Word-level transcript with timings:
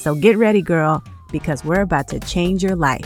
So 0.00 0.14
get 0.14 0.38
ready, 0.38 0.62
girl, 0.62 1.04
because 1.30 1.62
we're 1.62 1.82
about 1.82 2.08
to 2.08 2.20
change 2.20 2.62
your 2.62 2.74
life. 2.74 3.04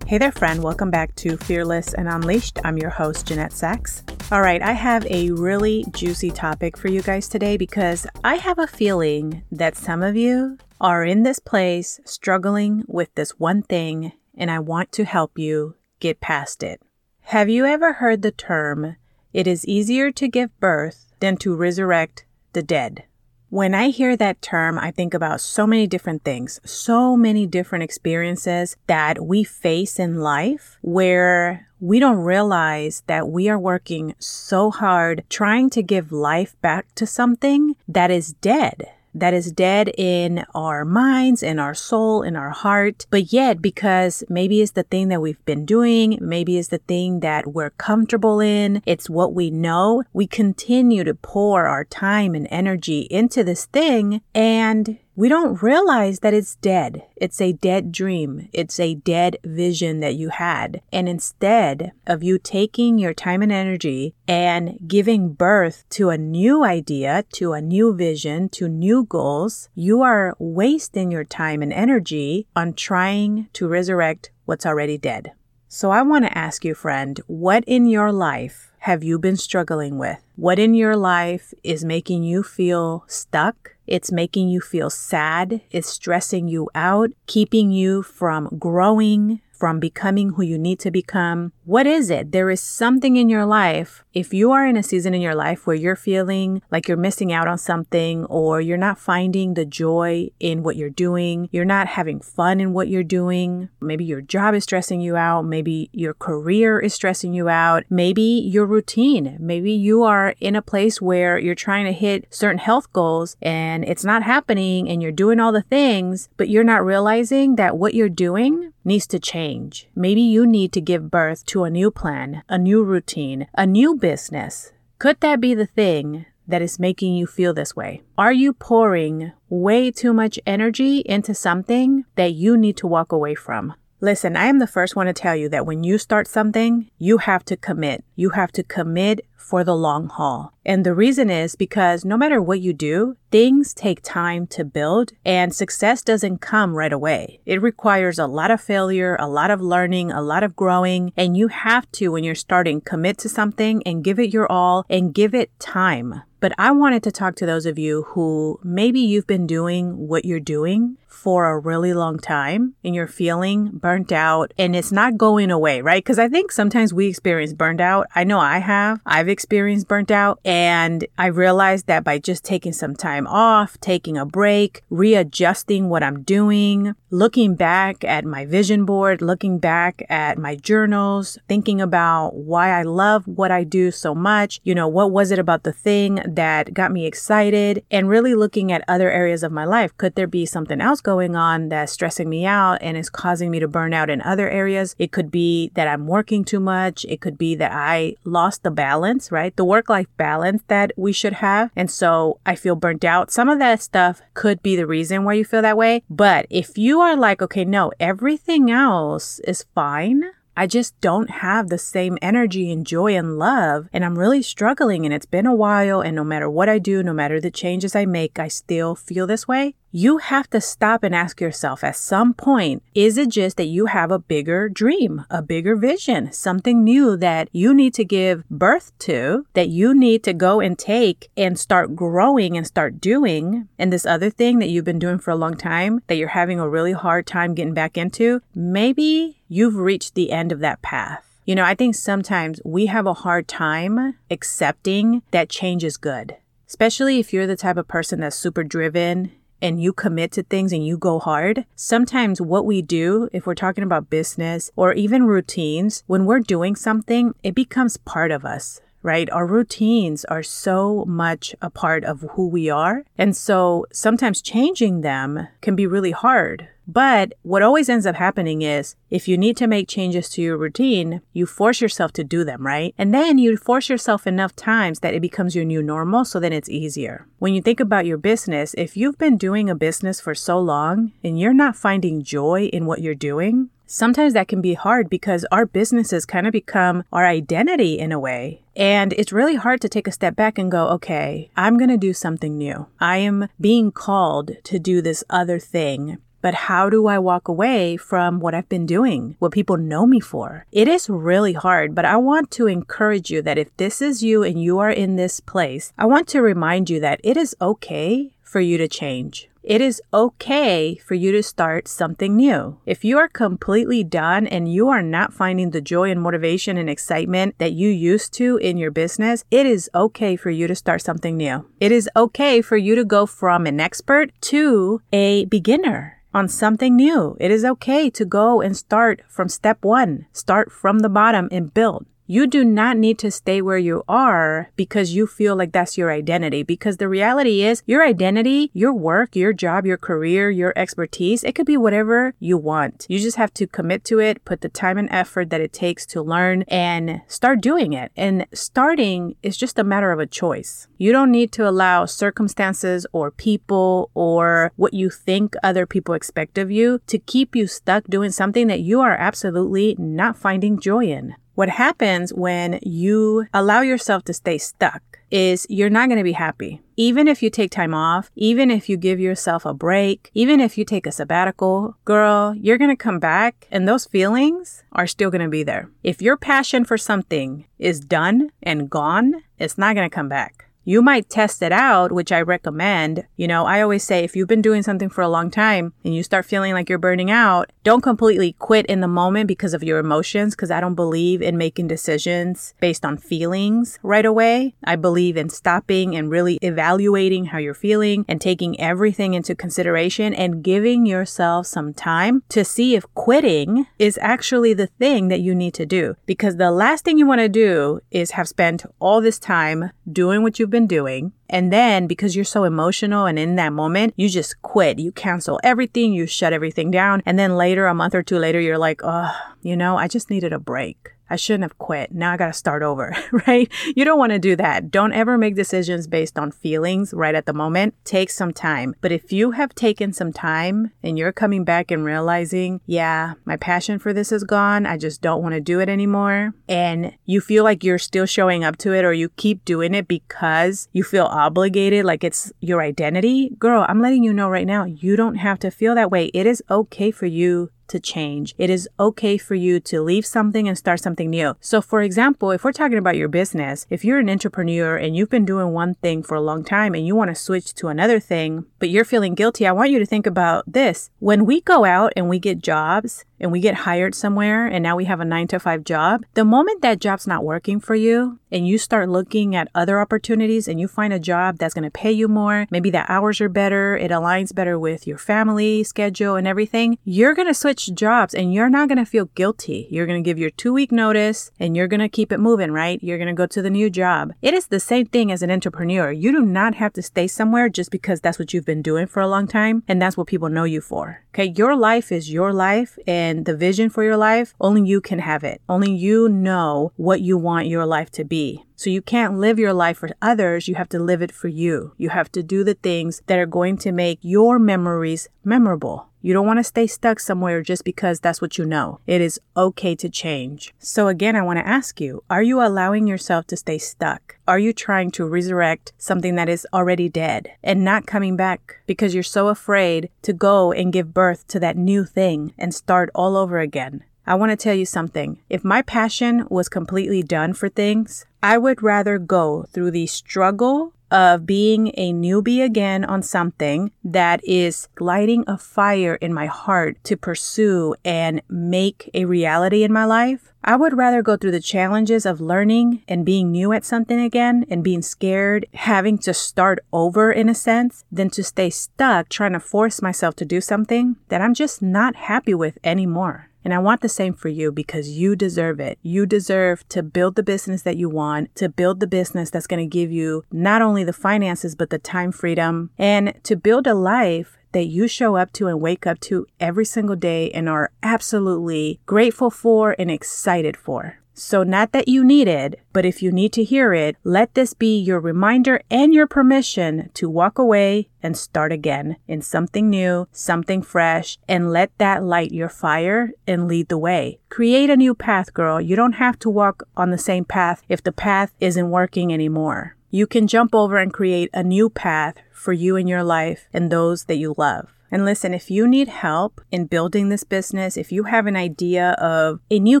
Hey 0.06 0.16
there, 0.16 0.32
friend. 0.32 0.62
Welcome 0.62 0.90
back 0.90 1.14
to 1.16 1.36
Fearless 1.36 1.92
and 1.92 2.08
Unleashed. 2.08 2.58
I'm 2.64 2.78
your 2.78 2.88
host, 2.88 3.26
Jeanette 3.26 3.52
Sachs. 3.52 4.02
All 4.32 4.40
right, 4.40 4.62
I 4.62 4.72
have 4.72 5.04
a 5.10 5.32
really 5.32 5.84
juicy 5.90 6.30
topic 6.30 6.78
for 6.78 6.88
you 6.88 7.02
guys 7.02 7.28
today 7.28 7.58
because 7.58 8.06
I 8.24 8.36
have 8.36 8.58
a 8.58 8.66
feeling 8.66 9.42
that 9.52 9.76
some 9.76 10.02
of 10.02 10.16
you 10.16 10.56
are 10.80 11.04
in 11.04 11.24
this 11.24 11.40
place 11.40 12.00
struggling 12.06 12.84
with 12.88 13.14
this 13.16 13.38
one 13.38 13.60
thing, 13.60 14.12
and 14.34 14.50
I 14.50 14.60
want 14.60 14.92
to 14.92 15.04
help 15.04 15.38
you 15.38 15.74
get 15.98 16.22
past 16.22 16.62
it. 16.62 16.80
Have 17.24 17.50
you 17.50 17.66
ever 17.66 17.92
heard 17.92 18.22
the 18.22 18.32
term, 18.32 18.96
it 19.34 19.46
is 19.46 19.66
easier 19.66 20.10
to 20.12 20.26
give 20.26 20.58
birth 20.58 21.12
than 21.20 21.36
to 21.36 21.54
resurrect 21.54 22.24
the 22.54 22.62
dead. 22.62 23.04
When 23.50 23.74
I 23.74 23.88
hear 23.88 24.16
that 24.16 24.42
term, 24.42 24.78
I 24.78 24.92
think 24.92 25.12
about 25.12 25.40
so 25.40 25.66
many 25.66 25.88
different 25.88 26.22
things, 26.22 26.60
so 26.64 27.16
many 27.16 27.48
different 27.48 27.82
experiences 27.82 28.76
that 28.86 29.24
we 29.24 29.42
face 29.42 29.98
in 29.98 30.20
life 30.20 30.78
where 30.82 31.66
we 31.80 31.98
don't 31.98 32.18
realize 32.18 33.02
that 33.08 33.26
we 33.28 33.48
are 33.48 33.58
working 33.58 34.14
so 34.20 34.70
hard 34.70 35.24
trying 35.28 35.68
to 35.70 35.82
give 35.82 36.12
life 36.12 36.54
back 36.60 36.94
to 36.94 37.06
something 37.06 37.74
that 37.88 38.12
is 38.12 38.34
dead 38.34 38.88
that 39.14 39.34
is 39.34 39.52
dead 39.52 39.90
in 39.96 40.44
our 40.54 40.84
minds, 40.84 41.42
in 41.42 41.58
our 41.58 41.74
soul, 41.74 42.22
in 42.22 42.36
our 42.36 42.50
heart. 42.50 43.06
But 43.10 43.32
yet, 43.32 43.60
because 43.60 44.24
maybe 44.28 44.60
it's 44.60 44.72
the 44.72 44.82
thing 44.84 45.08
that 45.08 45.20
we've 45.20 45.44
been 45.44 45.66
doing, 45.66 46.18
maybe 46.20 46.58
it's 46.58 46.68
the 46.68 46.78
thing 46.78 47.20
that 47.20 47.52
we're 47.52 47.70
comfortable 47.70 48.40
in, 48.40 48.82
it's 48.86 49.10
what 49.10 49.34
we 49.34 49.50
know, 49.50 50.04
we 50.12 50.26
continue 50.26 51.04
to 51.04 51.14
pour 51.14 51.66
our 51.66 51.84
time 51.84 52.34
and 52.34 52.46
energy 52.50 53.00
into 53.10 53.44
this 53.44 53.66
thing 53.66 54.20
and 54.34 54.98
we 55.16 55.28
don't 55.28 55.62
realize 55.62 56.20
that 56.20 56.34
it's 56.34 56.54
dead. 56.56 57.02
It's 57.16 57.40
a 57.40 57.52
dead 57.52 57.92
dream. 57.92 58.48
It's 58.52 58.78
a 58.80 58.94
dead 58.94 59.36
vision 59.44 60.00
that 60.00 60.14
you 60.14 60.30
had. 60.30 60.82
And 60.92 61.08
instead 61.08 61.92
of 62.06 62.22
you 62.22 62.38
taking 62.38 62.98
your 62.98 63.12
time 63.12 63.42
and 63.42 63.52
energy 63.52 64.14
and 64.26 64.78
giving 64.86 65.32
birth 65.32 65.84
to 65.90 66.10
a 66.10 66.18
new 66.18 66.64
idea, 66.64 67.24
to 67.34 67.52
a 67.52 67.60
new 67.60 67.94
vision, 67.94 68.48
to 68.50 68.68
new 68.68 69.04
goals, 69.04 69.68
you 69.74 70.00
are 70.02 70.36
wasting 70.38 71.10
your 71.10 71.24
time 71.24 71.60
and 71.60 71.72
energy 71.72 72.46
on 72.54 72.72
trying 72.72 73.48
to 73.54 73.68
resurrect 73.68 74.30
what's 74.44 74.66
already 74.66 74.96
dead. 74.96 75.32
So 75.68 75.90
I 75.90 76.02
want 76.02 76.24
to 76.24 76.36
ask 76.36 76.64
you, 76.64 76.74
friend, 76.74 77.20
what 77.26 77.62
in 77.66 77.86
your 77.86 78.10
life 78.10 78.69
have 78.84 79.04
you 79.04 79.18
been 79.18 79.36
struggling 79.36 79.98
with? 79.98 80.18
What 80.36 80.58
in 80.58 80.72
your 80.72 80.96
life 80.96 81.52
is 81.62 81.84
making 81.84 82.22
you 82.22 82.42
feel 82.42 83.04
stuck? 83.06 83.76
It's 83.86 84.10
making 84.10 84.48
you 84.48 84.62
feel 84.62 84.88
sad. 84.88 85.60
It's 85.70 85.88
stressing 85.88 86.48
you 86.48 86.70
out, 86.74 87.10
keeping 87.26 87.70
you 87.70 88.02
from 88.02 88.48
growing, 88.58 89.42
from 89.60 89.78
becoming 89.78 90.30
who 90.30 90.42
you 90.42 90.58
need 90.58 90.80
to 90.80 90.90
become. 90.90 91.52
What 91.64 91.86
is 91.86 92.08
it? 92.08 92.32
There 92.32 92.50
is 92.50 92.62
something 92.62 93.16
in 93.16 93.28
your 93.28 93.44
life. 93.44 94.02
If 94.14 94.32
you 94.32 94.50
are 94.52 94.66
in 94.66 94.76
a 94.76 94.82
season 94.82 95.12
in 95.12 95.20
your 95.20 95.34
life 95.34 95.66
where 95.66 95.76
you're 95.76 95.94
feeling 95.94 96.62
like 96.72 96.88
you're 96.88 96.96
missing 96.96 97.30
out 97.30 97.46
on 97.46 97.58
something 97.58 98.24
or 98.24 98.60
you're 98.60 98.78
not 98.78 98.98
finding 98.98 99.54
the 99.54 99.66
joy 99.66 100.30
in 100.40 100.62
what 100.62 100.76
you're 100.76 100.88
doing, 100.88 101.48
you're 101.52 101.66
not 101.66 101.86
having 101.88 102.20
fun 102.20 102.58
in 102.58 102.72
what 102.72 102.88
you're 102.88 103.04
doing, 103.04 103.68
maybe 103.80 104.04
your 104.04 104.22
job 104.22 104.54
is 104.54 104.64
stressing 104.64 105.00
you 105.02 105.16
out, 105.16 105.44
maybe 105.44 105.90
your 105.92 106.14
career 106.14 106.80
is 106.80 106.94
stressing 106.94 107.34
you 107.34 107.48
out, 107.50 107.84
maybe 107.90 108.22
your 108.22 108.64
routine, 108.64 109.36
maybe 109.38 109.72
you 109.72 110.02
are 110.02 110.34
in 110.40 110.56
a 110.56 110.62
place 110.62 111.02
where 111.02 111.38
you're 111.38 111.54
trying 111.54 111.84
to 111.84 111.92
hit 111.92 112.26
certain 112.30 112.58
health 112.58 112.90
goals 112.94 113.36
and 113.42 113.84
it's 113.84 114.04
not 114.04 114.22
happening 114.22 114.88
and 114.88 115.02
you're 115.02 115.12
doing 115.12 115.38
all 115.38 115.52
the 115.52 115.62
things, 115.62 116.30
but 116.38 116.48
you're 116.48 116.64
not 116.64 116.84
realizing 116.84 117.56
that 117.56 117.76
what 117.76 117.92
you're 117.92 118.08
doing 118.08 118.72
needs 118.90 119.06
to 119.06 119.20
change. 119.20 119.88
Maybe 119.94 120.20
you 120.20 120.44
need 120.44 120.72
to 120.72 120.80
give 120.80 121.10
birth 121.10 121.46
to 121.46 121.62
a 121.64 121.70
new 121.70 121.90
plan, 121.90 122.42
a 122.48 122.58
new 122.58 122.82
routine, 122.82 123.46
a 123.54 123.64
new 123.64 123.94
business. 123.94 124.72
Could 124.98 125.20
that 125.20 125.40
be 125.40 125.54
the 125.54 125.72
thing 125.80 126.26
that 126.48 126.60
is 126.60 126.80
making 126.80 127.14
you 127.14 127.26
feel 127.26 127.54
this 127.54 127.76
way? 127.76 128.02
Are 128.18 128.32
you 128.32 128.52
pouring 128.52 129.32
way 129.48 129.92
too 129.92 130.12
much 130.12 130.40
energy 130.44 130.98
into 131.06 131.34
something 131.34 132.04
that 132.16 132.34
you 132.34 132.56
need 132.56 132.76
to 132.78 132.88
walk 132.88 133.12
away 133.12 133.36
from? 133.36 133.74
Listen, 134.02 134.34
I 134.34 134.46
am 134.46 134.58
the 134.58 134.66
first 134.66 134.96
one 134.96 135.06
to 135.06 135.12
tell 135.12 135.36
you 135.36 135.48
that 135.50 135.66
when 135.66 135.84
you 135.84 135.96
start 135.96 136.26
something, 136.26 136.90
you 136.98 137.18
have 137.18 137.44
to 137.44 137.56
commit. 137.56 138.02
You 138.16 138.30
have 138.30 138.50
to 138.52 138.64
commit 138.64 139.20
for 139.40 139.64
the 139.64 139.74
long 139.74 140.08
haul. 140.08 140.52
And 140.64 140.84
the 140.84 140.94
reason 140.94 141.30
is 141.30 141.56
because 141.56 142.04
no 142.04 142.16
matter 142.16 142.40
what 142.40 142.60
you 142.60 142.72
do, 142.72 143.16
things 143.30 143.74
take 143.74 144.00
time 144.02 144.46
to 144.48 144.64
build 144.64 145.12
and 145.24 145.54
success 145.54 146.02
doesn't 146.02 146.38
come 146.38 146.74
right 146.74 146.92
away. 146.92 147.40
It 147.46 147.62
requires 147.62 148.18
a 148.18 148.26
lot 148.26 148.50
of 148.50 148.60
failure, 148.60 149.16
a 149.18 149.26
lot 149.26 149.50
of 149.50 149.60
learning, 149.60 150.12
a 150.12 150.22
lot 150.22 150.44
of 150.44 150.54
growing. 150.54 151.12
And 151.16 151.36
you 151.36 151.48
have 151.48 151.90
to, 151.92 152.12
when 152.12 152.22
you're 152.22 152.34
starting, 152.34 152.80
commit 152.80 153.18
to 153.18 153.28
something 153.28 153.82
and 153.84 154.04
give 154.04 154.18
it 154.18 154.32
your 154.32 154.50
all 154.50 154.84
and 154.88 155.14
give 155.14 155.34
it 155.34 155.58
time. 155.58 156.22
But 156.40 156.52
I 156.56 156.70
wanted 156.70 157.02
to 157.02 157.12
talk 157.12 157.36
to 157.36 157.46
those 157.46 157.66
of 157.66 157.78
you 157.78 158.04
who 158.08 158.58
maybe 158.64 159.00
you've 159.00 159.26
been 159.26 159.46
doing 159.46 160.08
what 160.08 160.24
you're 160.24 160.40
doing 160.40 160.96
for 161.06 161.50
a 161.50 161.58
really 161.58 161.92
long 161.92 162.18
time 162.18 162.74
and 162.82 162.94
you're 162.94 163.06
feeling 163.06 163.68
burnt 163.74 164.10
out 164.10 164.54
and 164.56 164.74
it's 164.74 164.90
not 164.90 165.18
going 165.18 165.50
away, 165.50 165.82
right? 165.82 166.02
Because 166.02 166.18
I 166.18 166.28
think 166.28 166.50
sometimes 166.50 166.94
we 166.94 167.08
experience 167.08 167.52
burnt 167.52 167.80
out. 167.80 168.06
I 168.14 168.24
know 168.24 168.38
I 168.38 168.58
have. 168.58 169.00
I've 169.04 169.28
experienced 169.30 169.88
burnt 169.88 170.10
out 170.10 170.40
and 170.44 171.06
I 171.16 171.26
realized 171.26 171.86
that 171.86 172.04
by 172.04 172.18
just 172.18 172.44
taking 172.44 172.72
some 172.72 172.94
time 172.94 173.26
off, 173.26 173.78
taking 173.80 174.16
a 174.16 174.26
break, 174.26 174.82
readjusting 174.90 175.88
what 175.88 176.02
I'm 176.02 176.22
doing, 176.22 176.94
looking 177.10 177.54
back 177.56 178.04
at 178.04 178.24
my 178.24 178.46
vision 178.46 178.84
board, 178.84 179.20
looking 179.20 179.58
back 179.58 180.02
at 180.08 180.38
my 180.38 180.54
journals, 180.54 181.38
thinking 181.48 181.80
about 181.80 182.34
why 182.34 182.70
I 182.70 182.82
love 182.82 183.26
what 183.26 183.50
I 183.50 183.64
do 183.64 183.90
so 183.90 184.14
much. 184.14 184.60
You 184.62 184.74
know, 184.74 184.88
what 184.88 185.10
was 185.10 185.30
it 185.30 185.38
about 185.38 185.64
the 185.64 185.72
thing 185.72 186.22
that 186.26 186.72
got 186.72 186.92
me 186.92 187.06
excited 187.06 187.84
and 187.90 188.08
really 188.08 188.34
looking 188.34 188.70
at 188.70 188.84
other 188.86 189.10
areas 189.10 189.42
of 189.42 189.52
my 189.52 189.64
life? 189.64 189.96
Could 189.96 190.14
there 190.14 190.26
be 190.26 190.46
something 190.46 190.80
else 190.80 191.00
going 191.00 191.34
on 191.34 191.68
that's 191.68 191.92
stressing 191.92 192.28
me 192.28 192.46
out 192.46 192.78
and 192.80 192.96
is 192.96 193.10
causing 193.10 193.50
me 193.50 193.58
to 193.60 193.68
burn 193.68 193.92
out 193.92 194.10
in 194.10 194.22
other 194.22 194.48
areas? 194.48 194.94
It 194.98 195.12
could 195.12 195.30
be 195.30 195.70
that 195.74 195.88
I'm 195.88 196.06
working 196.06 196.44
too 196.44 196.60
much. 196.60 197.04
It 197.08 197.20
could 197.20 197.36
be 197.36 197.54
that 197.56 197.72
I 197.72 198.14
lost 198.24 198.62
the 198.62 198.70
balance, 198.70 199.19
right? 199.30 199.54
The 199.56 199.64
work 199.64 199.88
life 199.88 200.06
balance 200.16 200.62
that 200.68 200.92
we 200.96 201.12
should 201.12 201.34
have. 201.34 201.70
And 201.74 201.90
so 201.90 202.38
I 202.46 202.54
feel 202.54 202.76
burnt 202.76 203.04
out. 203.04 203.30
Some 203.30 203.48
of 203.48 203.58
that 203.58 203.82
stuff 203.82 204.22
could 204.34 204.62
be 204.62 204.76
the 204.76 204.86
reason 204.86 205.24
why 205.24 205.34
you 205.34 205.44
feel 205.44 205.62
that 205.62 205.76
way. 205.76 206.02
But 206.08 206.46
if 206.48 206.78
you 206.78 207.00
are 207.00 207.16
like, 207.16 207.42
okay, 207.42 207.64
no, 207.64 207.92
everything 207.98 208.70
else 208.70 209.40
is 209.40 209.66
fine. 209.74 210.22
I 210.56 210.66
just 210.66 211.00
don't 211.00 211.30
have 211.30 211.68
the 211.68 211.78
same 211.78 212.18
energy 212.20 212.70
and 212.70 212.86
joy 212.86 213.16
and 213.16 213.38
love. 213.38 213.88
And 213.92 214.04
I'm 214.04 214.18
really 214.18 214.42
struggling. 214.42 215.04
And 215.04 215.14
it's 215.14 215.26
been 215.26 215.46
a 215.46 215.54
while. 215.54 216.00
And 216.00 216.14
no 216.14 216.24
matter 216.24 216.50
what 216.50 216.68
I 216.68 216.78
do, 216.78 217.02
no 217.02 217.14
matter 217.14 217.40
the 217.40 217.50
changes 217.50 217.96
I 217.96 218.04
make, 218.04 218.38
I 218.38 218.48
still 218.48 218.94
feel 218.94 219.26
this 219.26 219.48
way. 219.48 219.74
You 219.92 220.18
have 220.18 220.48
to 220.50 220.60
stop 220.60 221.02
and 221.02 221.12
ask 221.12 221.40
yourself 221.40 221.82
at 221.82 221.96
some 221.96 222.32
point 222.32 222.84
is 222.94 223.18
it 223.18 223.28
just 223.28 223.56
that 223.56 223.64
you 223.64 223.86
have 223.86 224.12
a 224.12 224.20
bigger 224.20 224.68
dream, 224.68 225.24
a 225.28 225.42
bigger 225.42 225.74
vision, 225.74 226.30
something 226.30 226.84
new 226.84 227.16
that 227.16 227.48
you 227.50 227.74
need 227.74 227.94
to 227.94 228.04
give 228.04 228.48
birth 228.48 228.96
to, 229.00 229.46
that 229.54 229.68
you 229.68 229.92
need 229.92 230.22
to 230.22 230.32
go 230.32 230.60
and 230.60 230.78
take 230.78 231.28
and 231.36 231.58
start 231.58 231.96
growing 231.96 232.56
and 232.56 232.68
start 232.68 233.00
doing? 233.00 233.66
And 233.80 233.92
this 233.92 234.06
other 234.06 234.30
thing 234.30 234.60
that 234.60 234.68
you've 234.68 234.84
been 234.84 235.00
doing 235.00 235.18
for 235.18 235.32
a 235.32 235.36
long 235.36 235.56
time 235.56 236.02
that 236.06 236.14
you're 236.14 236.28
having 236.28 236.60
a 236.60 236.68
really 236.68 236.92
hard 236.92 237.26
time 237.26 237.54
getting 237.54 237.74
back 237.74 237.98
into, 237.98 238.42
maybe 238.54 239.40
you've 239.48 239.74
reached 239.74 240.14
the 240.14 240.30
end 240.30 240.52
of 240.52 240.60
that 240.60 240.82
path. 240.82 241.40
You 241.46 241.56
know, 241.56 241.64
I 241.64 241.74
think 241.74 241.96
sometimes 241.96 242.60
we 242.64 242.86
have 242.86 243.06
a 243.06 243.14
hard 243.14 243.48
time 243.48 244.14
accepting 244.30 245.22
that 245.32 245.48
change 245.48 245.82
is 245.82 245.96
good 245.96 246.36
especially 246.68 247.18
if 247.18 247.32
you're 247.32 247.48
the 247.48 247.56
type 247.56 247.76
of 247.76 247.88
person 247.88 248.20
that's 248.20 248.36
super 248.36 248.62
driven 248.62 249.32
and 249.62 249.82
you 249.82 249.92
commit 249.92 250.32
to 250.32 250.42
things 250.42 250.72
and 250.72 250.86
you 250.86 250.96
go 250.96 251.18
hard, 251.18 251.66
sometimes 251.76 252.40
what 252.40 252.64
we 252.64 252.82
do, 252.82 253.28
if 253.32 253.46
we're 253.46 253.54
talking 253.54 253.84
about 253.84 254.10
business 254.10 254.70
or 254.76 254.92
even 254.92 255.24
routines, 255.24 256.02
when 256.06 256.24
we're 256.24 256.40
doing 256.40 256.76
something, 256.76 257.34
it 257.42 257.54
becomes 257.54 257.96
part 257.96 258.30
of 258.30 258.44
us 258.44 258.80
right? 259.02 259.30
Our 259.30 259.46
routines 259.46 260.24
are 260.26 260.42
so 260.42 261.04
much 261.06 261.54
a 261.62 261.70
part 261.70 262.04
of 262.04 262.20
who 262.32 262.48
we 262.48 262.68
are. 262.68 263.04
And 263.16 263.36
so 263.36 263.86
sometimes 263.92 264.42
changing 264.42 265.00
them 265.00 265.48
can 265.60 265.74
be 265.74 265.86
really 265.86 266.10
hard. 266.10 266.68
But 266.92 267.34
what 267.42 267.62
always 267.62 267.88
ends 267.88 268.04
up 268.04 268.16
happening 268.16 268.62
is 268.62 268.96
if 269.10 269.28
you 269.28 269.38
need 269.38 269.56
to 269.58 269.68
make 269.68 269.86
changes 269.86 270.28
to 270.30 270.42
your 270.42 270.56
routine, 270.56 271.20
you 271.32 271.46
force 271.46 271.80
yourself 271.80 272.12
to 272.14 272.24
do 272.24 272.42
them, 272.42 272.66
right? 272.66 272.94
And 272.98 273.14
then 273.14 273.38
you 273.38 273.56
force 273.56 273.88
yourself 273.88 274.26
enough 274.26 274.56
times 274.56 274.98
that 274.98 275.14
it 275.14 275.20
becomes 275.20 275.54
your 275.54 275.64
new 275.64 275.82
normal, 275.82 276.24
so 276.24 276.40
then 276.40 276.52
it's 276.52 276.68
easier. 276.68 277.28
When 277.38 277.54
you 277.54 277.62
think 277.62 277.78
about 277.78 278.06
your 278.06 278.16
business, 278.18 278.74
if 278.76 278.96
you've 278.96 279.18
been 279.18 279.36
doing 279.36 279.70
a 279.70 279.76
business 279.76 280.20
for 280.20 280.34
so 280.34 280.58
long 280.58 281.12
and 281.22 281.38
you're 281.38 281.54
not 281.54 281.76
finding 281.76 282.24
joy 282.24 282.64
in 282.72 282.86
what 282.86 283.00
you're 283.00 283.14
doing, 283.14 283.70
sometimes 283.86 284.32
that 284.32 284.48
can 284.48 284.60
be 284.60 284.74
hard 284.74 285.08
because 285.08 285.46
our 285.52 285.66
businesses 285.66 286.26
kind 286.26 286.44
of 286.44 286.52
become 286.52 287.04
our 287.12 287.24
identity 287.24 288.00
in 288.00 288.10
a 288.10 288.18
way. 288.18 288.62
And 288.74 289.12
it's 289.12 289.32
really 289.32 289.54
hard 289.54 289.80
to 289.82 289.88
take 289.88 290.08
a 290.08 290.12
step 290.12 290.34
back 290.34 290.58
and 290.58 290.72
go, 290.72 290.88
okay, 290.88 291.50
I'm 291.56 291.78
going 291.78 291.90
to 291.90 291.96
do 291.96 292.12
something 292.12 292.58
new. 292.58 292.88
I 292.98 293.18
am 293.18 293.46
being 293.60 293.92
called 293.92 294.56
to 294.64 294.80
do 294.80 295.00
this 295.00 295.22
other 295.30 295.60
thing. 295.60 296.18
But 296.42 296.54
how 296.54 296.88
do 296.88 297.06
I 297.06 297.18
walk 297.18 297.48
away 297.48 297.96
from 297.96 298.40
what 298.40 298.54
I've 298.54 298.68
been 298.68 298.86
doing, 298.86 299.36
what 299.38 299.52
people 299.52 299.76
know 299.76 300.06
me 300.06 300.20
for? 300.20 300.66
It 300.72 300.88
is 300.88 301.10
really 301.10 301.52
hard, 301.52 301.94
but 301.94 302.04
I 302.04 302.16
want 302.16 302.50
to 302.52 302.66
encourage 302.66 303.30
you 303.30 303.42
that 303.42 303.58
if 303.58 303.76
this 303.76 304.00
is 304.00 304.22
you 304.22 304.42
and 304.42 304.62
you 304.62 304.78
are 304.78 304.90
in 304.90 305.16
this 305.16 305.40
place, 305.40 305.92
I 305.98 306.06
want 306.06 306.28
to 306.28 306.40
remind 306.40 306.88
you 306.88 307.00
that 307.00 307.20
it 307.22 307.36
is 307.36 307.54
okay 307.60 308.30
for 308.42 308.60
you 308.60 308.78
to 308.78 308.88
change. 308.88 309.48
It 309.62 309.82
is 309.82 310.00
okay 310.12 310.96
for 310.96 311.14
you 311.14 311.32
to 311.32 311.42
start 311.42 311.86
something 311.86 312.34
new. 312.34 312.78
If 312.86 313.04
you 313.04 313.18
are 313.18 313.28
completely 313.28 314.02
done 314.02 314.46
and 314.46 314.72
you 314.72 314.88
are 314.88 315.02
not 315.02 315.34
finding 315.34 315.70
the 315.70 315.82
joy 315.82 316.10
and 316.10 316.20
motivation 316.20 316.78
and 316.78 316.88
excitement 316.88 317.56
that 317.58 317.72
you 317.72 317.90
used 317.90 318.32
to 318.34 318.56
in 318.56 318.78
your 318.78 318.90
business, 318.90 319.44
it 319.50 319.66
is 319.66 319.90
okay 319.94 320.34
for 320.34 320.50
you 320.50 320.66
to 320.66 320.74
start 320.74 321.02
something 321.02 321.36
new. 321.36 321.66
It 321.78 321.92
is 321.92 322.08
okay 322.16 322.62
for 322.62 322.78
you 322.78 322.94
to 322.94 323.04
go 323.04 323.26
from 323.26 323.66
an 323.66 323.80
expert 323.80 324.32
to 324.42 325.02
a 325.12 325.44
beginner 325.44 326.19
on 326.32 326.48
something 326.48 326.96
new. 326.96 327.36
It 327.40 327.50
is 327.50 327.64
okay 327.64 328.10
to 328.10 328.24
go 328.24 328.60
and 328.60 328.76
start 328.76 329.22
from 329.28 329.48
step 329.48 329.78
one, 329.82 330.26
start 330.32 330.70
from 330.70 331.00
the 331.00 331.08
bottom 331.08 331.48
and 331.50 331.72
build. 331.74 332.06
You 332.30 332.46
do 332.46 332.64
not 332.64 332.96
need 332.96 333.18
to 333.18 333.30
stay 333.32 333.60
where 333.60 333.76
you 333.76 334.04
are 334.06 334.70
because 334.76 335.16
you 335.16 335.26
feel 335.26 335.56
like 335.56 335.72
that's 335.72 335.98
your 335.98 336.12
identity. 336.12 336.62
Because 336.62 336.98
the 336.98 337.08
reality 337.08 337.64
is, 337.64 337.82
your 337.86 338.04
identity, 338.06 338.70
your 338.72 338.92
work, 338.92 339.34
your 339.34 339.52
job, 339.52 339.84
your 339.84 339.96
career, 339.96 340.48
your 340.48 340.72
expertise, 340.76 341.42
it 341.42 341.56
could 341.56 341.66
be 341.66 341.76
whatever 341.76 342.34
you 342.38 342.56
want. 342.56 343.04
You 343.08 343.18
just 343.18 343.36
have 343.36 343.52
to 343.54 343.66
commit 343.66 344.04
to 344.04 344.20
it, 344.20 344.44
put 344.44 344.60
the 344.60 344.68
time 344.68 344.96
and 344.96 345.08
effort 345.10 345.50
that 345.50 345.60
it 345.60 345.72
takes 345.72 346.06
to 346.06 346.22
learn, 346.22 346.62
and 346.68 347.20
start 347.26 347.60
doing 347.60 347.94
it. 347.94 348.12
And 348.16 348.46
starting 348.54 349.34
is 349.42 349.56
just 349.56 349.76
a 349.76 349.82
matter 349.82 350.12
of 350.12 350.20
a 350.20 350.24
choice. 350.24 350.86
You 350.98 351.10
don't 351.10 351.32
need 351.32 351.50
to 351.54 351.68
allow 351.68 352.04
circumstances 352.04 353.08
or 353.10 353.32
people 353.32 354.08
or 354.14 354.70
what 354.76 354.94
you 354.94 355.10
think 355.10 355.56
other 355.64 355.84
people 355.84 356.14
expect 356.14 356.58
of 356.58 356.70
you 356.70 357.00
to 357.08 357.18
keep 357.18 357.56
you 357.56 357.66
stuck 357.66 358.04
doing 358.04 358.30
something 358.30 358.68
that 358.68 358.82
you 358.82 359.00
are 359.00 359.16
absolutely 359.16 359.96
not 359.98 360.36
finding 360.36 360.78
joy 360.78 361.06
in. 361.06 361.34
What 361.60 361.68
happens 361.68 362.32
when 362.32 362.78
you 362.80 363.46
allow 363.52 363.82
yourself 363.82 364.24
to 364.24 364.32
stay 364.32 364.56
stuck 364.56 365.02
is 365.30 365.66
you're 365.68 365.90
not 365.90 366.08
going 366.08 366.16
to 366.16 366.24
be 366.24 366.32
happy. 366.32 366.80
Even 366.96 367.28
if 367.28 367.42
you 367.42 367.50
take 367.50 367.70
time 367.70 367.92
off, 367.92 368.30
even 368.34 368.70
if 368.70 368.88
you 368.88 368.96
give 368.96 369.20
yourself 369.20 369.66
a 369.66 369.74
break, 369.74 370.30
even 370.32 370.58
if 370.58 370.78
you 370.78 370.86
take 370.86 371.06
a 371.06 371.12
sabbatical, 371.12 371.98
girl, 372.06 372.54
you're 372.54 372.78
going 372.78 372.88
to 372.88 372.96
come 372.96 373.18
back 373.18 373.68
and 373.70 373.86
those 373.86 374.06
feelings 374.06 374.84
are 374.92 375.06
still 375.06 375.30
going 375.30 375.42
to 375.42 375.50
be 375.50 375.62
there. 375.62 375.90
If 376.02 376.22
your 376.22 376.38
passion 376.38 376.86
for 376.86 376.96
something 376.96 377.66
is 377.78 378.00
done 378.00 378.52
and 378.62 378.88
gone, 378.88 379.42
it's 379.58 379.76
not 379.76 379.94
going 379.94 380.08
to 380.08 380.14
come 380.14 380.30
back. 380.30 380.69
You 380.84 381.02
might 381.02 381.28
test 381.28 381.62
it 381.62 381.72
out, 381.72 382.10
which 382.10 382.32
I 382.32 382.40
recommend. 382.40 383.26
You 383.36 383.46
know, 383.46 383.66
I 383.66 383.82
always 383.82 384.02
say 384.02 384.24
if 384.24 384.34
you've 384.34 384.48
been 384.48 384.62
doing 384.62 384.82
something 384.82 385.10
for 385.10 385.20
a 385.20 385.28
long 385.28 385.50
time 385.50 385.92
and 386.04 386.14
you 386.14 386.22
start 386.22 386.46
feeling 386.46 386.72
like 386.72 386.88
you're 386.88 386.98
burning 386.98 387.30
out, 387.30 387.70
don't 387.84 388.00
completely 388.00 388.54
quit 388.54 388.86
in 388.86 389.00
the 389.00 389.08
moment 389.08 389.46
because 389.46 389.74
of 389.74 389.84
your 389.84 389.98
emotions, 389.98 390.54
because 390.54 390.70
I 390.70 390.80
don't 390.80 390.94
believe 390.94 391.42
in 391.42 391.58
making 391.58 391.88
decisions 391.88 392.74
based 392.80 393.04
on 393.04 393.18
feelings 393.18 393.98
right 394.02 394.24
away. 394.24 394.74
I 394.82 394.96
believe 394.96 395.36
in 395.36 395.50
stopping 395.50 396.16
and 396.16 396.30
really 396.30 396.58
evaluating 396.62 397.46
how 397.46 397.58
you're 397.58 397.74
feeling 397.74 398.24
and 398.26 398.40
taking 398.40 398.80
everything 398.80 399.34
into 399.34 399.54
consideration 399.54 400.32
and 400.32 400.62
giving 400.62 401.04
yourself 401.04 401.66
some 401.66 401.92
time 401.92 402.42
to 402.48 402.64
see 402.64 402.94
if 402.94 403.04
quitting 403.14 403.86
is 403.98 404.18
actually 404.22 404.72
the 404.72 404.86
thing 404.86 405.28
that 405.28 405.40
you 405.40 405.54
need 405.54 405.74
to 405.74 405.84
do. 405.84 406.16
Because 406.24 406.56
the 406.56 406.70
last 406.70 407.04
thing 407.04 407.18
you 407.18 407.26
want 407.26 407.40
to 407.40 407.48
do 407.48 408.00
is 408.10 408.32
have 408.32 408.48
spent 408.48 408.86
all 408.98 409.20
this 409.20 409.38
time 409.38 409.90
doing 410.10 410.42
what 410.42 410.58
you've 410.58 410.69
you've 410.70 410.80
been 410.80 410.86
doing. 410.86 411.32
And 411.48 411.72
then 411.72 412.06
because 412.06 412.36
you're 412.36 412.44
so 412.44 412.62
emotional 412.62 413.26
and 413.26 413.38
in 413.38 413.56
that 413.56 413.72
moment, 413.72 414.14
you 414.16 414.28
just 414.28 414.62
quit. 414.62 415.00
You 415.00 415.10
cancel 415.10 415.58
everything, 415.64 416.12
you 416.12 416.26
shut 416.26 416.52
everything 416.52 416.92
down. 416.92 417.22
And 417.26 417.38
then 417.38 417.56
later, 417.56 417.86
a 417.86 417.94
month 417.94 418.14
or 418.14 418.22
two 418.22 418.38
later, 418.38 418.60
you're 418.60 418.78
like, 418.78 419.00
oh, 419.02 419.34
you 419.62 419.76
know, 419.76 419.96
I 419.96 420.06
just 420.06 420.30
needed 420.30 420.52
a 420.52 420.60
break. 420.60 421.10
I 421.30 421.36
shouldn't 421.36 421.62
have 421.62 421.78
quit. 421.78 422.12
Now 422.12 422.32
I 422.32 422.36
got 422.36 422.48
to 422.48 422.52
start 422.52 422.82
over, 422.82 423.16
right? 423.46 423.70
You 423.94 424.04
don't 424.04 424.18
want 424.18 424.32
to 424.32 424.38
do 424.38 424.56
that. 424.56 424.90
Don't 424.90 425.12
ever 425.12 425.38
make 425.38 425.54
decisions 425.54 426.06
based 426.06 426.38
on 426.38 426.50
feelings 426.50 427.14
right 427.14 427.34
at 427.34 427.46
the 427.46 427.52
moment. 427.52 427.94
Take 428.04 428.30
some 428.30 428.52
time. 428.52 428.94
But 429.00 429.12
if 429.12 429.32
you 429.32 429.52
have 429.52 429.74
taken 429.74 430.12
some 430.12 430.32
time 430.32 430.90
and 431.02 431.16
you're 431.16 431.32
coming 431.32 431.64
back 431.64 431.90
and 431.90 432.04
realizing, 432.04 432.80
yeah, 432.86 433.34
my 433.44 433.56
passion 433.56 433.98
for 433.98 434.12
this 434.12 434.32
is 434.32 434.44
gone. 434.44 434.86
I 434.86 434.96
just 434.96 435.22
don't 435.22 435.42
want 435.42 435.54
to 435.54 435.60
do 435.60 435.80
it 435.80 435.88
anymore. 435.88 436.52
And 436.68 437.14
you 437.24 437.40
feel 437.40 437.62
like 437.64 437.84
you're 437.84 437.98
still 437.98 438.26
showing 438.26 438.64
up 438.64 438.76
to 438.78 438.92
it 438.92 439.04
or 439.04 439.12
you 439.12 439.28
keep 439.30 439.64
doing 439.64 439.94
it 439.94 440.08
because 440.08 440.88
you 440.92 441.04
feel 441.04 441.26
obligated, 441.26 442.04
like 442.04 442.24
it's 442.24 442.52
your 442.60 442.80
identity. 442.82 443.50
Girl, 443.58 443.86
I'm 443.88 444.00
letting 444.00 444.24
you 444.24 444.32
know 444.32 444.48
right 444.48 444.66
now, 444.66 444.84
you 444.84 445.16
don't 445.16 445.36
have 445.36 445.58
to 445.60 445.70
feel 445.70 445.94
that 445.94 446.10
way. 446.10 446.26
It 446.26 446.46
is 446.46 446.62
okay 446.70 447.10
for 447.10 447.26
you 447.26 447.70
to 447.90 448.00
change. 448.00 448.54
It 448.58 448.70
is 448.70 448.88
okay 448.98 449.36
for 449.36 449.54
you 449.54 449.78
to 449.80 450.02
leave 450.02 450.26
something 450.26 450.66
and 450.66 450.76
start 450.76 451.00
something 451.00 451.30
new. 451.30 451.54
So, 451.60 451.80
for 451.80 452.02
example, 452.02 452.50
if 452.50 452.64
we're 452.64 452.72
talking 452.72 452.98
about 452.98 453.16
your 453.16 453.28
business, 453.28 453.86
if 453.90 454.04
you're 454.04 454.18
an 454.18 454.30
entrepreneur 454.30 454.96
and 454.96 455.14
you've 455.14 455.30
been 455.30 455.44
doing 455.44 455.72
one 455.72 455.94
thing 455.96 456.22
for 456.22 456.34
a 456.34 456.40
long 456.40 456.64
time 456.64 456.94
and 456.94 457.06
you 457.06 457.14
want 457.14 457.30
to 457.30 457.34
switch 457.34 457.74
to 457.74 457.88
another 457.88 458.18
thing, 458.18 458.66
but 458.78 458.88
you're 458.90 459.04
feeling 459.04 459.34
guilty, 459.34 459.66
I 459.66 459.72
want 459.72 459.90
you 459.90 459.98
to 459.98 460.06
think 460.06 460.26
about 460.26 460.64
this. 460.66 461.10
When 461.18 461.44
we 461.44 461.60
go 461.60 461.84
out 461.84 462.12
and 462.16 462.28
we 462.28 462.38
get 462.38 462.58
jobs, 462.62 463.24
and 463.40 463.50
we 463.50 463.60
get 463.60 463.74
hired 463.74 464.14
somewhere 464.14 464.66
and 464.66 464.82
now 464.82 464.96
we 464.96 465.06
have 465.06 465.20
a 465.20 465.24
nine 465.24 465.48
to 465.48 465.58
five 465.58 465.84
job, 465.84 466.24
the 466.34 466.44
moment 466.44 466.82
that 466.82 467.00
job's 467.00 467.26
not 467.26 467.44
working 467.44 467.80
for 467.80 467.94
you 467.94 468.38
and 468.52 468.66
you 468.66 468.78
start 468.78 469.08
looking 469.08 469.54
at 469.54 469.68
other 469.74 470.00
opportunities 470.00 470.68
and 470.68 470.80
you 470.80 470.88
find 470.88 471.12
a 471.12 471.18
job 471.18 471.58
that's 471.58 471.74
going 471.74 471.84
to 471.84 471.90
pay 471.90 472.10
you 472.10 472.28
more, 472.28 472.66
maybe 472.70 472.90
the 472.90 473.10
hours 473.10 473.40
are 473.40 473.48
better, 473.48 473.96
it 473.96 474.10
aligns 474.10 474.54
better 474.54 474.78
with 474.78 475.06
your 475.06 475.18
family 475.18 475.84
schedule 475.84 476.36
and 476.36 476.46
everything, 476.46 476.98
you're 477.04 477.34
going 477.34 477.48
to 477.48 477.54
switch 477.54 477.94
jobs 477.94 478.34
and 478.34 478.52
you're 478.52 478.70
not 478.70 478.88
going 478.88 478.98
to 478.98 479.04
feel 479.04 479.26
guilty. 479.34 479.86
You're 479.90 480.06
going 480.06 480.22
to 480.22 480.28
give 480.28 480.38
your 480.38 480.50
two 480.50 480.72
week 480.72 480.92
notice 480.92 481.50
and 481.58 481.76
you're 481.76 481.88
going 481.88 482.00
to 482.00 482.08
keep 482.08 482.32
it 482.32 482.38
moving, 482.38 482.72
right? 482.72 483.02
You're 483.02 483.18
going 483.18 483.28
to 483.28 483.34
go 483.34 483.46
to 483.46 483.62
the 483.62 483.70
new 483.70 483.90
job. 483.90 484.32
It 484.42 484.54
is 484.54 484.66
the 484.66 484.80
same 484.80 485.06
thing 485.06 485.30
as 485.30 485.42
an 485.42 485.50
entrepreneur. 485.50 486.10
You 486.10 486.32
do 486.32 486.42
not 486.42 486.74
have 486.74 486.92
to 486.94 487.02
stay 487.02 487.26
somewhere 487.26 487.68
just 487.68 487.90
because 487.90 488.20
that's 488.20 488.38
what 488.38 488.52
you've 488.52 488.66
been 488.66 488.82
doing 488.82 489.06
for 489.06 489.20
a 489.20 489.28
long 489.28 489.46
time 489.46 489.82
and 489.86 490.00
that's 490.00 490.16
what 490.16 490.26
people 490.26 490.48
know 490.48 490.64
you 490.64 490.80
for. 490.80 491.22
Okay. 491.32 491.52
Your 491.56 491.76
life 491.76 492.10
is 492.10 492.32
your 492.32 492.52
life 492.52 492.98
and 493.06 493.29
and 493.30 493.46
the 493.46 493.56
vision 493.56 493.88
for 493.88 494.02
your 494.02 494.16
life, 494.16 494.54
only 494.60 494.82
you 494.82 495.00
can 495.00 495.20
have 495.20 495.44
it. 495.44 495.62
Only 495.68 495.92
you 495.92 496.28
know 496.28 496.92
what 496.96 497.20
you 497.20 497.38
want 497.38 497.68
your 497.68 497.86
life 497.86 498.10
to 498.12 498.24
be. 498.24 498.64
So 498.74 498.90
you 498.90 499.02
can't 499.02 499.38
live 499.38 499.58
your 499.58 499.72
life 499.72 499.98
for 499.98 500.08
others. 500.20 500.66
You 500.66 500.74
have 500.74 500.88
to 500.88 500.98
live 500.98 501.22
it 501.22 501.32
for 501.32 501.48
you. 501.48 501.92
You 501.96 502.08
have 502.08 502.32
to 502.32 502.42
do 502.42 502.64
the 502.64 502.74
things 502.74 503.22
that 503.26 503.38
are 503.38 503.46
going 503.46 503.76
to 503.78 503.92
make 503.92 504.18
your 504.22 504.58
memories 504.58 505.28
memorable. 505.44 506.06
You 506.22 506.34
don't 506.34 506.46
want 506.46 506.58
to 506.58 506.64
stay 506.64 506.86
stuck 506.86 507.18
somewhere 507.18 507.62
just 507.62 507.82
because 507.82 508.20
that's 508.20 508.42
what 508.42 508.58
you 508.58 508.66
know. 508.66 509.00
It 509.06 509.22
is 509.22 509.40
okay 509.56 509.94
to 509.96 510.10
change. 510.10 510.74
So, 510.78 511.08
again, 511.08 511.34
I 511.34 511.42
want 511.42 511.58
to 511.58 511.66
ask 511.66 512.00
you 512.00 512.22
are 512.28 512.42
you 512.42 512.60
allowing 512.60 513.06
yourself 513.06 513.46
to 513.46 513.56
stay 513.56 513.78
stuck? 513.78 514.36
Are 514.46 514.58
you 514.58 514.72
trying 514.72 515.10
to 515.12 515.26
resurrect 515.26 515.92
something 515.96 516.34
that 516.34 516.50
is 516.50 516.66
already 516.74 517.08
dead 517.08 517.52
and 517.62 517.84
not 517.84 518.06
coming 518.06 518.36
back 518.36 518.80
because 518.86 519.14
you're 519.14 519.22
so 519.22 519.48
afraid 519.48 520.10
to 520.22 520.34
go 520.34 520.72
and 520.72 520.92
give 520.92 521.14
birth 521.14 521.46
to 521.48 521.60
that 521.60 521.76
new 521.76 522.04
thing 522.04 522.52
and 522.58 522.74
start 522.74 523.10
all 523.14 523.36
over 523.36 523.58
again? 523.58 524.04
I 524.26 524.34
want 524.34 524.50
to 524.50 524.56
tell 524.56 524.74
you 524.74 524.86
something. 524.86 525.40
If 525.48 525.64
my 525.64 525.82
passion 525.82 526.46
was 526.50 526.68
completely 526.68 527.22
done 527.22 527.54
for 527.54 527.68
things, 527.68 528.26
I 528.42 528.58
would 528.58 528.82
rather 528.82 529.18
go 529.18 529.64
through 529.72 529.90
the 529.90 530.06
struggle 530.06 530.94
of 531.10 531.44
being 531.44 531.88
a 531.96 532.12
newbie 532.12 532.62
again 532.62 533.04
on 533.04 533.22
something 533.22 533.90
that 534.04 534.40
is 534.44 534.88
lighting 534.98 535.44
a 535.46 535.58
fire 535.58 536.14
in 536.14 536.32
my 536.32 536.46
heart 536.46 537.02
to 537.04 537.16
pursue 537.16 537.94
and 538.04 538.40
make 538.48 539.10
a 539.12 539.24
reality 539.24 539.82
in 539.82 539.92
my 539.92 540.04
life. 540.04 540.52
I 540.62 540.76
would 540.76 540.96
rather 540.96 541.22
go 541.22 541.36
through 541.36 541.50
the 541.52 541.60
challenges 541.60 542.24
of 542.26 542.40
learning 542.40 543.02
and 543.08 543.26
being 543.26 543.50
new 543.50 543.72
at 543.72 543.84
something 543.84 544.20
again 544.20 544.66
and 544.70 544.84
being 544.84 545.02
scared, 545.02 545.66
having 545.74 546.18
to 546.18 546.34
start 546.34 546.84
over 546.92 547.32
in 547.32 547.48
a 547.48 547.54
sense, 547.54 548.04
than 548.12 548.30
to 548.30 548.44
stay 548.44 548.70
stuck 548.70 549.28
trying 549.28 549.54
to 549.54 549.60
force 549.60 550.00
myself 550.00 550.36
to 550.36 550.44
do 550.44 550.60
something 550.60 551.16
that 551.28 551.40
I'm 551.40 551.54
just 551.54 551.82
not 551.82 552.14
happy 552.14 552.54
with 552.54 552.78
anymore. 552.84 553.49
And 553.64 553.74
I 553.74 553.78
want 553.78 554.00
the 554.00 554.08
same 554.08 554.34
for 554.34 554.48
you 554.48 554.72
because 554.72 555.10
you 555.10 555.36
deserve 555.36 555.80
it. 555.80 555.98
You 556.02 556.26
deserve 556.26 556.88
to 556.88 557.02
build 557.02 557.36
the 557.36 557.42
business 557.42 557.82
that 557.82 557.96
you 557.96 558.08
want, 558.08 558.54
to 558.56 558.68
build 558.68 559.00
the 559.00 559.06
business 559.06 559.50
that's 559.50 559.66
going 559.66 559.80
to 559.80 559.98
give 559.98 560.10
you 560.10 560.44
not 560.50 560.82
only 560.82 561.04
the 561.04 561.12
finances, 561.12 561.74
but 561.74 561.90
the 561.90 561.98
time 561.98 562.32
freedom, 562.32 562.90
and 562.98 563.34
to 563.44 563.56
build 563.56 563.86
a 563.86 563.94
life 563.94 564.56
that 564.72 564.86
you 564.86 565.08
show 565.08 565.36
up 565.36 565.52
to 565.52 565.66
and 565.66 565.80
wake 565.80 566.06
up 566.06 566.20
to 566.20 566.46
every 566.58 566.84
single 566.84 567.16
day 567.16 567.50
and 567.50 567.68
are 567.68 567.90
absolutely 568.02 569.00
grateful 569.04 569.50
for 569.50 569.94
and 569.98 570.10
excited 570.10 570.76
for. 570.76 571.19
So, 571.42 571.62
not 571.62 571.92
that 571.92 572.06
you 572.06 572.22
need 572.22 572.48
it, 572.48 572.78
but 572.92 573.06
if 573.06 573.22
you 573.22 573.32
need 573.32 573.54
to 573.54 573.64
hear 573.64 573.94
it, 573.94 574.16
let 574.24 574.52
this 574.52 574.74
be 574.74 574.98
your 575.00 575.18
reminder 575.18 575.80
and 575.90 576.12
your 576.12 576.26
permission 576.26 577.08
to 577.14 577.30
walk 577.30 577.58
away 577.58 578.10
and 578.22 578.36
start 578.36 578.72
again 578.72 579.16
in 579.26 579.40
something 579.40 579.88
new, 579.88 580.28
something 580.32 580.82
fresh, 580.82 581.38
and 581.48 581.72
let 581.72 581.96
that 581.96 582.22
light 582.22 582.52
your 582.52 582.68
fire 582.68 583.30
and 583.46 583.66
lead 583.66 583.88
the 583.88 583.96
way. 583.96 584.38
Create 584.50 584.90
a 584.90 584.98
new 584.98 585.14
path, 585.14 585.54
girl. 585.54 585.80
You 585.80 585.96
don't 585.96 586.20
have 586.20 586.38
to 586.40 586.50
walk 586.50 586.82
on 586.94 587.10
the 587.10 587.16
same 587.16 587.46
path 587.46 587.82
if 587.88 588.02
the 588.02 588.12
path 588.12 588.52
isn't 588.60 588.90
working 588.90 589.32
anymore. 589.32 589.96
You 590.10 590.26
can 590.26 590.46
jump 590.46 590.74
over 590.74 590.98
and 590.98 591.10
create 591.10 591.48
a 591.54 591.62
new 591.62 591.88
path 591.88 592.34
for 592.52 592.74
you 592.74 592.96
in 592.96 593.06
your 593.06 593.24
life 593.24 593.66
and 593.72 593.90
those 593.90 594.24
that 594.24 594.36
you 594.36 594.54
love. 594.58 594.92
And 595.10 595.24
listen, 595.24 595.54
if 595.54 595.70
you 595.70 595.88
need 595.88 596.08
help 596.08 596.60
in 596.70 596.86
building 596.86 597.28
this 597.28 597.44
business, 597.44 597.96
if 597.96 598.12
you 598.12 598.24
have 598.24 598.46
an 598.46 598.56
idea 598.56 599.10
of 599.12 599.60
a 599.70 599.78
new 599.78 600.00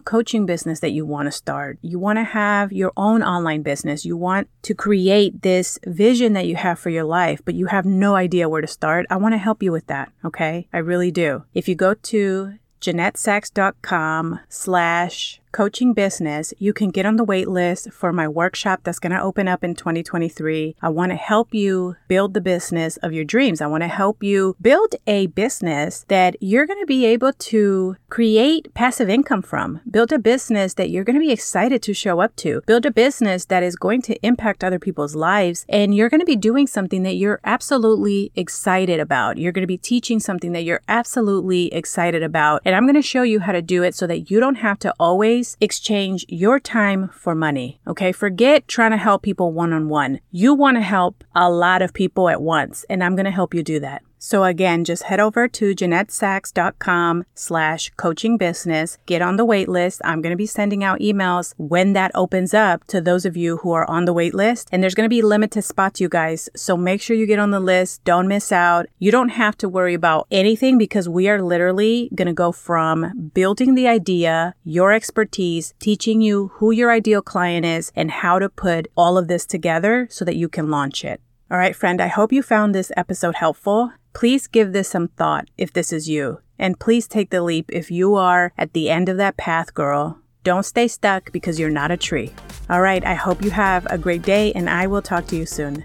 coaching 0.00 0.46
business 0.46 0.80
that 0.80 0.92
you 0.92 1.04
want 1.04 1.26
to 1.26 1.32
start, 1.32 1.78
you 1.82 1.98
want 1.98 2.18
to 2.18 2.24
have 2.24 2.72
your 2.72 2.92
own 2.96 3.22
online 3.22 3.62
business, 3.62 4.04
you 4.04 4.16
want 4.16 4.48
to 4.62 4.74
create 4.74 5.42
this 5.42 5.78
vision 5.86 6.32
that 6.34 6.46
you 6.46 6.56
have 6.56 6.78
for 6.78 6.90
your 6.90 7.04
life, 7.04 7.40
but 7.44 7.54
you 7.54 7.66
have 7.66 7.84
no 7.84 8.14
idea 8.14 8.48
where 8.48 8.60
to 8.60 8.66
start, 8.66 9.06
I 9.10 9.16
want 9.16 9.34
to 9.34 9.38
help 9.38 9.62
you 9.62 9.72
with 9.72 9.86
that. 9.86 10.12
Okay. 10.24 10.68
I 10.72 10.78
really 10.78 11.10
do. 11.10 11.44
If 11.54 11.68
you 11.68 11.74
go 11.74 11.94
to 11.94 12.54
JeanetteSachs.com 12.80 14.40
slash 14.48 15.40
coaching 15.52 15.92
business, 15.92 16.54
you 16.58 16.72
can 16.72 16.90
get 16.90 17.06
on 17.06 17.16
the 17.16 17.24
wait 17.24 17.48
list 17.48 17.92
for 17.92 18.12
my 18.12 18.28
workshop 18.28 18.80
that's 18.84 18.98
going 18.98 19.12
to 19.12 19.22
open 19.22 19.48
up 19.48 19.64
in 19.64 19.74
2023. 19.74 20.76
I 20.80 20.88
want 20.88 21.10
to 21.10 21.16
help 21.16 21.54
you 21.54 21.96
build 22.08 22.34
the 22.34 22.40
business 22.40 22.96
of 22.98 23.12
your 23.12 23.24
dreams. 23.24 23.60
I 23.60 23.66
want 23.66 23.82
to 23.82 23.88
help 23.88 24.22
you 24.22 24.56
build 24.60 24.94
a 25.06 25.26
business 25.28 26.04
that 26.08 26.36
you're 26.40 26.66
going 26.66 26.80
to 26.80 26.86
be 26.86 27.04
able 27.06 27.32
to 27.32 27.96
create 28.08 28.72
passive 28.74 29.08
income 29.08 29.42
from. 29.42 29.80
Build 29.90 30.12
a 30.12 30.18
business 30.18 30.74
that 30.74 30.90
you're 30.90 31.04
going 31.04 31.18
to 31.18 31.20
be 31.20 31.32
excited 31.32 31.82
to 31.82 31.94
show 31.94 32.20
up 32.20 32.36
to. 32.36 32.62
Build 32.66 32.86
a 32.86 32.90
business 32.90 33.44
that 33.46 33.62
is 33.62 33.76
going 33.76 34.02
to 34.02 34.14
impact 34.26 34.62
other 34.62 34.78
people's 34.78 35.14
lives 35.14 35.64
and 35.68 35.94
you're 35.94 36.08
going 36.08 36.20
to 36.20 36.26
be 36.26 36.36
doing 36.36 36.66
something 36.66 37.02
that 37.02 37.14
you're 37.14 37.40
absolutely 37.44 38.30
excited 38.34 39.00
about. 39.00 39.38
You're 39.38 39.52
going 39.52 39.62
to 39.62 39.66
be 39.66 39.78
teaching 39.78 40.20
something 40.20 40.52
that 40.52 40.64
you're 40.64 40.82
absolutely 40.88 41.72
excited 41.72 42.22
about. 42.22 42.62
And 42.64 42.74
I'm 42.74 42.84
going 42.84 42.94
to 42.94 43.02
show 43.02 43.22
you 43.22 43.40
how 43.40 43.52
to 43.52 43.62
do 43.62 43.82
it 43.82 43.94
so 43.94 44.06
that 44.06 44.30
you 44.30 44.40
don't 44.40 44.56
have 44.56 44.78
to 44.80 44.94
always 44.98 45.39
always 45.40 45.56
exchange 45.58 46.26
your 46.28 46.60
time 46.60 47.08
for 47.08 47.34
money. 47.34 47.80
Okay. 47.86 48.12
Forget 48.12 48.68
trying 48.68 48.90
to 48.90 48.98
help 48.98 49.22
people 49.22 49.52
one 49.52 49.72
on 49.72 49.88
one. 49.88 50.20
You 50.30 50.54
want 50.54 50.76
to 50.76 50.82
help 50.82 51.24
a 51.34 51.48
lot 51.48 51.80
of 51.80 51.94
people 51.94 52.28
at 52.28 52.42
once, 52.42 52.84
and 52.90 53.02
I'm 53.02 53.16
going 53.16 53.24
to 53.24 53.30
help 53.30 53.54
you 53.54 53.62
do 53.62 53.80
that. 53.80 54.02
So 54.22 54.44
again, 54.44 54.84
just 54.84 55.04
head 55.04 55.18
over 55.18 55.48
to 55.48 55.74
JeanetteSachs.com 55.74 57.24
slash 57.34 57.90
coaching 57.96 58.36
business. 58.36 58.98
Get 59.06 59.22
on 59.22 59.36
the 59.36 59.46
wait 59.46 59.66
list. 59.66 60.02
I'm 60.04 60.20
going 60.20 60.32
to 60.32 60.36
be 60.36 60.44
sending 60.44 60.84
out 60.84 61.00
emails 61.00 61.54
when 61.56 61.94
that 61.94 62.10
opens 62.14 62.52
up 62.52 62.84
to 62.88 63.00
those 63.00 63.24
of 63.24 63.34
you 63.34 63.56
who 63.56 63.72
are 63.72 63.88
on 63.88 64.04
the 64.04 64.12
wait 64.12 64.34
list. 64.34 64.68
And 64.70 64.82
there's 64.82 64.94
going 64.94 65.06
to 65.06 65.16
be 65.16 65.22
limited 65.22 65.62
spots, 65.62 66.02
you 66.02 66.10
guys. 66.10 66.50
So 66.54 66.76
make 66.76 67.00
sure 67.00 67.16
you 67.16 67.24
get 67.24 67.38
on 67.38 67.50
the 67.50 67.60
list. 67.60 68.04
Don't 68.04 68.28
miss 68.28 68.52
out. 68.52 68.86
You 68.98 69.10
don't 69.10 69.30
have 69.30 69.56
to 69.56 69.70
worry 69.70 69.94
about 69.94 70.26
anything 70.30 70.76
because 70.76 71.08
we 71.08 71.26
are 71.30 71.40
literally 71.40 72.10
going 72.14 72.28
to 72.28 72.34
go 72.34 72.52
from 72.52 73.30
building 73.32 73.74
the 73.74 73.88
idea, 73.88 74.54
your 74.64 74.92
expertise, 74.92 75.72
teaching 75.80 76.20
you 76.20 76.48
who 76.56 76.72
your 76.72 76.90
ideal 76.90 77.22
client 77.22 77.64
is 77.64 77.90
and 77.96 78.10
how 78.10 78.38
to 78.38 78.50
put 78.50 78.86
all 78.98 79.16
of 79.16 79.28
this 79.28 79.46
together 79.46 80.06
so 80.10 80.26
that 80.26 80.36
you 80.36 80.50
can 80.50 80.68
launch 80.68 81.06
it. 81.06 81.22
All 81.50 81.58
right, 81.58 81.74
friend, 81.74 82.00
I 82.00 82.06
hope 82.06 82.32
you 82.32 82.42
found 82.42 82.74
this 82.74 82.92
episode 82.96 83.34
helpful. 83.34 83.92
Please 84.12 84.46
give 84.46 84.72
this 84.72 84.88
some 84.88 85.08
thought 85.08 85.48
if 85.56 85.72
this 85.72 85.92
is 85.92 86.08
you. 86.08 86.40
And 86.58 86.78
please 86.78 87.08
take 87.08 87.30
the 87.30 87.42
leap 87.42 87.70
if 87.72 87.90
you 87.90 88.16
are 88.16 88.52
at 88.58 88.72
the 88.72 88.90
end 88.90 89.08
of 89.08 89.16
that 89.16 89.36
path, 89.36 89.72
girl. 89.72 90.18
Don't 90.42 90.64
stay 90.64 90.88
stuck 90.88 91.32
because 91.32 91.58
you're 91.58 91.70
not 91.70 91.90
a 91.90 91.96
tree. 91.96 92.32
All 92.68 92.80
right, 92.80 93.04
I 93.04 93.14
hope 93.14 93.42
you 93.42 93.50
have 93.50 93.86
a 93.86 93.98
great 93.98 94.22
day 94.22 94.52
and 94.52 94.68
I 94.68 94.86
will 94.86 95.02
talk 95.02 95.26
to 95.28 95.36
you 95.36 95.46
soon. 95.46 95.84